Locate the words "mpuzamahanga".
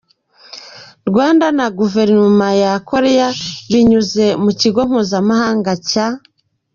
4.89-5.71